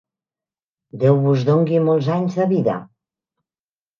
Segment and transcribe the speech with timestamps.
[1.03, 2.79] Déu vos dongui molts anys de vida.